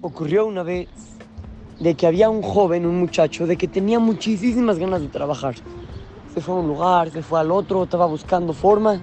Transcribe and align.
ocurrió 0.00 0.46
una 0.46 0.62
vez 0.62 0.88
de 1.80 1.94
que 1.94 2.06
había 2.06 2.30
un 2.30 2.42
joven, 2.42 2.86
un 2.86 2.98
muchacho, 2.98 3.46
de 3.46 3.56
que 3.56 3.68
tenía 3.68 3.98
muchísimas 3.98 4.78
ganas 4.78 5.00
de 5.00 5.08
trabajar. 5.08 5.54
Se 6.34 6.40
fue 6.40 6.54
a 6.54 6.58
un 6.58 6.68
lugar, 6.68 7.10
se 7.10 7.22
fue 7.22 7.40
al 7.40 7.50
otro, 7.50 7.84
estaba 7.84 8.06
buscando 8.06 8.52
formas. 8.52 9.00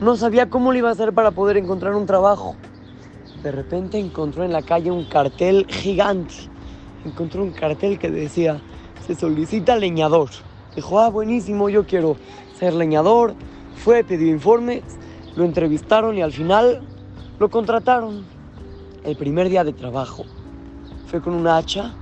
No 0.00 0.16
sabía 0.16 0.48
cómo 0.48 0.72
le 0.72 0.78
iba 0.78 0.88
a 0.88 0.92
hacer 0.92 1.12
para 1.12 1.30
poder 1.30 1.56
encontrar 1.56 1.94
un 1.94 2.06
trabajo. 2.06 2.56
De 3.42 3.52
repente 3.52 3.98
encontró 3.98 4.44
en 4.44 4.52
la 4.52 4.62
calle 4.62 4.90
un 4.90 5.04
cartel 5.04 5.66
gigante. 5.68 6.34
Encontró 7.04 7.42
un 7.42 7.52
cartel 7.52 7.98
que 7.98 8.10
decía, 8.10 8.60
se 9.06 9.14
solicita 9.14 9.76
leñador. 9.76 10.30
Dijo, 10.74 10.98
ah, 10.98 11.08
buenísimo, 11.08 11.68
yo 11.68 11.86
quiero 11.86 12.16
ser 12.58 12.74
leñador. 12.74 13.34
Fue, 13.76 14.02
pidió 14.04 14.28
informes, 14.28 14.82
lo 15.36 15.44
entrevistaron 15.44 16.16
y 16.16 16.22
al 16.22 16.32
final 16.32 16.82
lo 17.38 17.50
contrataron. 17.50 18.35
El 19.06 19.14
primer 19.14 19.48
día 19.48 19.62
de 19.62 19.72
trabajo 19.72 20.24
fue 21.06 21.20
con 21.20 21.32
una 21.32 21.58
hacha 21.58 21.94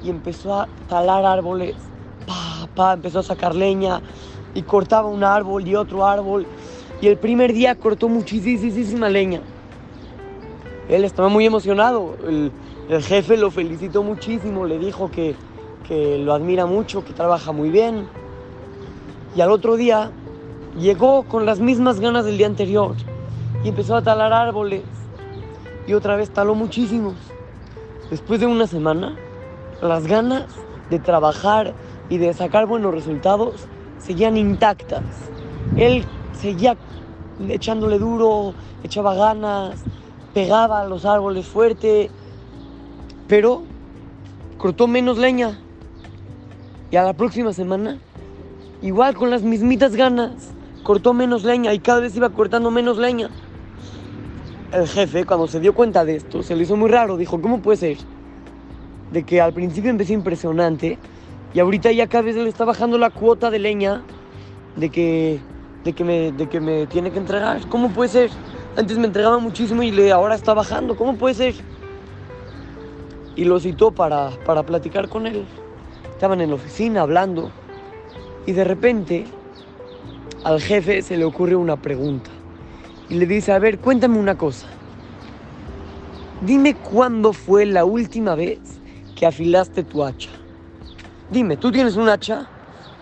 y 0.00 0.10
empezó 0.10 0.54
a 0.54 0.68
talar 0.88 1.24
árboles. 1.24 1.74
Pa, 2.76 2.92
empezó 2.92 3.18
a 3.18 3.22
sacar 3.24 3.52
leña 3.52 4.00
y 4.54 4.62
cortaba 4.62 5.08
un 5.08 5.24
árbol 5.24 5.66
y 5.66 5.74
otro 5.74 6.06
árbol. 6.06 6.46
Y 7.00 7.08
el 7.08 7.16
primer 7.16 7.52
día 7.52 7.74
cortó 7.74 8.08
muchísima 8.08 9.08
leña. 9.08 9.40
Él 10.88 11.04
estaba 11.04 11.28
muy 11.28 11.46
emocionado. 11.46 12.14
El, 12.24 12.52
el 12.88 13.02
jefe 13.02 13.36
lo 13.36 13.50
felicitó 13.50 14.04
muchísimo, 14.04 14.66
le 14.66 14.78
dijo 14.78 15.10
que, 15.10 15.34
que 15.82 16.18
lo 16.18 16.32
admira 16.32 16.64
mucho, 16.64 17.04
que 17.04 17.12
trabaja 17.12 17.50
muy 17.50 17.70
bien. 17.70 18.06
Y 19.34 19.40
al 19.40 19.50
otro 19.50 19.74
día 19.74 20.12
llegó 20.78 21.24
con 21.24 21.44
las 21.44 21.58
mismas 21.58 21.98
ganas 21.98 22.24
del 22.24 22.38
día 22.38 22.46
anterior 22.46 22.94
y 23.64 23.70
empezó 23.70 23.96
a 23.96 24.02
talar 24.02 24.32
árboles. 24.32 24.82
Y 25.86 25.94
otra 25.94 26.16
vez 26.16 26.30
taló 26.30 26.54
muchísimos. 26.54 27.14
Después 28.10 28.40
de 28.40 28.46
una 28.46 28.66
semana, 28.66 29.16
las 29.82 30.06
ganas 30.06 30.46
de 30.90 30.98
trabajar 30.98 31.74
y 32.08 32.18
de 32.18 32.32
sacar 32.32 32.66
buenos 32.66 32.94
resultados 32.94 33.66
seguían 33.98 34.36
intactas. 34.36 35.02
Él 35.76 36.04
seguía 36.32 36.76
echándole 37.48 37.98
duro, 37.98 38.54
echaba 38.82 39.14
ganas, 39.14 39.82
pegaba 40.32 40.80
a 40.80 40.86
los 40.86 41.04
árboles 41.04 41.46
fuerte, 41.46 42.10
pero 43.28 43.62
cortó 44.58 44.86
menos 44.86 45.18
leña. 45.18 45.58
Y 46.90 46.96
a 46.96 47.02
la 47.02 47.14
próxima 47.14 47.52
semana, 47.52 47.98
igual 48.82 49.14
con 49.14 49.30
las 49.30 49.42
mismitas 49.42 49.96
ganas, 49.96 50.52
cortó 50.82 51.14
menos 51.14 51.44
leña 51.44 51.72
y 51.72 51.78
cada 51.78 52.00
vez 52.00 52.14
iba 52.16 52.30
cortando 52.30 52.70
menos 52.70 52.98
leña. 52.98 53.30
El 54.74 54.88
jefe, 54.88 55.24
cuando 55.24 55.46
se 55.46 55.60
dio 55.60 55.72
cuenta 55.72 56.04
de 56.04 56.16
esto, 56.16 56.42
se 56.42 56.56
le 56.56 56.64
hizo 56.64 56.74
muy 56.74 56.90
raro. 56.90 57.16
Dijo, 57.16 57.40
¿cómo 57.40 57.62
puede 57.62 57.76
ser? 57.76 57.96
De 59.12 59.22
que 59.22 59.40
al 59.40 59.52
principio 59.52 59.88
empecé 59.88 60.14
impresionante 60.14 60.98
y 61.54 61.60
ahorita 61.60 61.92
ya 61.92 62.08
cada 62.08 62.22
vez 62.22 62.34
le 62.34 62.48
está 62.48 62.64
bajando 62.64 62.98
la 62.98 63.10
cuota 63.10 63.50
de 63.52 63.60
leña 63.60 64.02
de 64.74 64.90
que, 64.90 65.38
de 65.84 65.92
que, 65.92 66.02
me, 66.02 66.32
de 66.32 66.48
que 66.48 66.58
me 66.58 66.88
tiene 66.88 67.12
que 67.12 67.20
entregar. 67.20 67.60
¿Cómo 67.68 67.90
puede 67.90 68.08
ser? 68.08 68.30
Antes 68.76 68.98
me 68.98 69.06
entregaba 69.06 69.38
muchísimo 69.38 69.80
y 69.84 69.92
le, 69.92 70.10
ahora 70.10 70.34
está 70.34 70.54
bajando. 70.54 70.96
¿Cómo 70.96 71.14
puede 71.14 71.36
ser? 71.36 71.54
Y 73.36 73.44
lo 73.44 73.60
citó 73.60 73.92
para, 73.92 74.30
para 74.44 74.64
platicar 74.64 75.08
con 75.08 75.28
él. 75.28 75.44
Estaban 76.10 76.40
en 76.40 76.48
la 76.48 76.56
oficina 76.56 77.02
hablando 77.02 77.52
y 78.44 78.50
de 78.50 78.64
repente 78.64 79.24
al 80.42 80.60
jefe 80.60 81.00
se 81.02 81.16
le 81.16 81.24
ocurre 81.24 81.54
una 81.54 81.76
pregunta 81.76 82.33
y 83.08 83.14
le 83.14 83.26
dice, 83.26 83.52
a 83.52 83.58
ver, 83.58 83.78
cuéntame 83.78 84.18
una 84.18 84.36
cosa. 84.36 84.66
Dime 86.40 86.74
cuándo 86.74 87.32
fue 87.32 87.66
la 87.66 87.84
última 87.84 88.34
vez 88.34 88.58
que 89.16 89.26
afilaste 89.26 89.82
tu 89.82 90.04
hacha. 90.04 90.30
Dime, 91.30 91.56
tú 91.56 91.72
tienes 91.72 91.96
un 91.96 92.08
hacha 92.08 92.46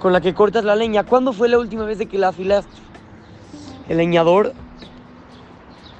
con 0.01 0.13
la 0.13 0.21
que 0.21 0.35
cortas 0.35 0.65
la 0.65 0.77
leña. 0.77 1.05
¿Cuándo 1.05 1.33
fue 1.33 1.49
la 1.49 1.59
última 1.59 1.85
vez 1.85 1.99
de 1.99 2.07
que 2.07 2.19
la 2.19 2.29
afilaste? 2.29 2.77
El 3.89 3.99
leñador 3.99 4.53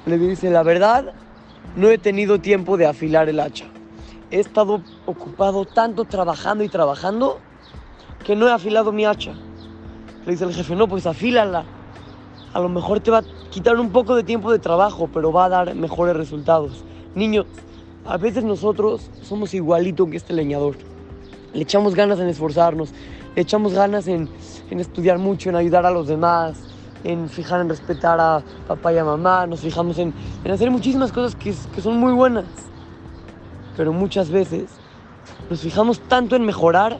le 0.05 0.17
dice, 0.17 0.49
la 0.49 0.63
verdad, 0.63 1.13
no 1.75 1.89
he 1.89 1.97
tenido 1.97 2.39
tiempo 2.39 2.77
de 2.77 2.85
afilar 2.85 3.29
el 3.29 3.39
hacha. 3.39 3.65
He 4.31 4.39
estado 4.39 4.81
ocupado 5.05 5.65
tanto 5.65 6.05
trabajando 6.05 6.63
y 6.63 6.69
trabajando 6.69 7.39
que 8.23 8.35
no 8.35 8.47
he 8.47 8.51
afilado 8.51 8.91
mi 8.91 9.05
hacha. 9.05 9.33
Le 10.25 10.31
dice 10.31 10.45
el 10.45 10.53
jefe, 10.53 10.75
no, 10.75 10.87
pues 10.87 11.05
afílala. 11.05 11.65
A 12.53 12.59
lo 12.59 12.69
mejor 12.69 12.99
te 12.99 13.09
va 13.09 13.19
a 13.19 13.23
quitar 13.49 13.79
un 13.79 13.89
poco 13.89 14.15
de 14.15 14.23
tiempo 14.23 14.51
de 14.51 14.59
trabajo, 14.59 15.09
pero 15.11 15.31
va 15.31 15.45
a 15.45 15.49
dar 15.49 15.75
mejores 15.75 16.15
resultados. 16.15 16.83
Niños, 17.15 17.45
a 18.05 18.17
veces 18.17 18.43
nosotros 18.43 19.09
somos 19.23 19.53
igualito 19.53 20.07
que 20.07 20.17
este 20.17 20.33
leñador. 20.33 20.75
Le 21.53 21.63
echamos 21.63 21.95
ganas 21.95 22.19
en 22.19 22.27
esforzarnos, 22.27 22.91
le 23.35 23.41
echamos 23.41 23.73
ganas 23.73 24.07
en, 24.07 24.29
en 24.69 24.79
estudiar 24.79 25.17
mucho, 25.17 25.49
en 25.49 25.55
ayudar 25.55 25.85
a 25.85 25.91
los 25.91 26.07
demás, 26.07 26.59
en 27.03 27.27
fijar 27.27 27.61
en 27.61 27.69
respetar 27.69 28.19
a 28.19 28.43
papá 28.67 28.93
y 28.93 28.97
a 28.97 29.03
mamá, 29.03 29.47
nos 29.47 29.61
fijamos 29.61 29.97
en, 29.97 30.13
en 30.43 30.51
hacer 30.51 30.69
muchísimas 30.69 31.11
cosas 31.11 31.35
que, 31.35 31.53
que 31.73 31.81
son 31.81 31.97
muy 31.97 32.13
buenas. 32.13 32.45
Pero 33.75 33.93
muchas 33.93 34.29
veces 34.29 34.65
nos 35.49 35.61
fijamos 35.61 35.99
tanto 36.01 36.35
en 36.35 36.45
mejorar 36.45 36.99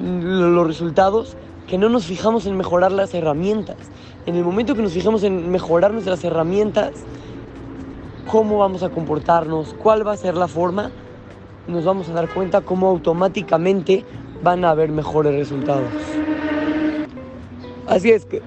los 0.00 0.66
resultados 0.66 1.36
que 1.68 1.78
no 1.78 1.88
nos 1.88 2.06
fijamos 2.06 2.46
en 2.46 2.56
mejorar 2.56 2.90
las 2.90 3.14
herramientas. 3.14 3.76
En 4.26 4.34
el 4.34 4.44
momento 4.44 4.74
que 4.74 4.82
nos 4.82 4.92
fijamos 4.92 5.22
en 5.22 5.50
mejorar 5.50 5.92
nuestras 5.92 6.24
herramientas, 6.24 6.92
cómo 8.26 8.58
vamos 8.58 8.82
a 8.82 8.88
comportarnos, 8.88 9.74
cuál 9.74 10.06
va 10.06 10.12
a 10.12 10.16
ser 10.16 10.34
la 10.34 10.48
forma, 10.48 10.90
nos 11.66 11.84
vamos 11.84 12.08
a 12.08 12.14
dar 12.14 12.28
cuenta 12.28 12.62
cómo 12.62 12.88
automáticamente 12.88 14.04
van 14.42 14.64
a 14.64 14.70
haber 14.70 14.90
mejores 14.90 15.34
resultados. 15.34 15.88
Así 17.86 18.10
es 18.10 18.24
que 18.24 18.42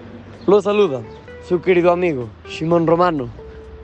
lo 0.48 0.62
saluda 0.62 1.02
su 1.48 1.62
querido 1.62 1.92
amigo 1.92 2.28
Shimon 2.48 2.88
Romano 2.88 3.30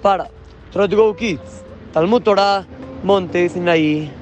para 0.02 0.30
Try 0.72 0.88
Go 0.96 1.16
Kids, 1.16 1.64
Talmud 1.94 2.22
Torah, 2.22 2.66
Monte 3.04 3.50
Sinaí. 3.50 4.17